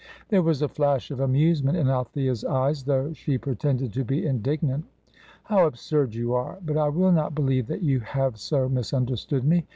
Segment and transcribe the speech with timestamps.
[0.29, 4.85] There was a flash of amusement in Althea's eyes, though she pretended to be indignant.
[5.43, 6.57] "How absurd you are!
[6.65, 9.67] But I will not believe that you have so misunderstood me.